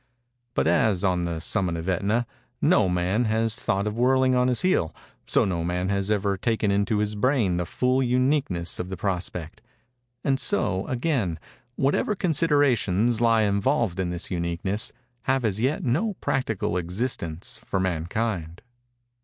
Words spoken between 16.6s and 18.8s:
existence for mankind.